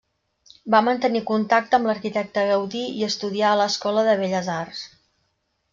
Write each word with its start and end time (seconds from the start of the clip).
Va 0.75 0.79
mantenir 0.87 1.21
contacte 1.27 1.77
amb 1.79 1.89
l'arquitecte 1.91 2.47
Gaudí 2.53 2.83
i 3.03 3.07
estudià 3.11 3.53
a 3.53 3.61
l'escola 3.63 4.09
de 4.11 4.19
Belles 4.25 4.55
Arts. 4.57 4.83